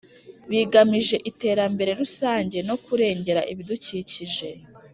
[0.49, 4.49] bigamije iterambere rusange no kurengera ibidukikije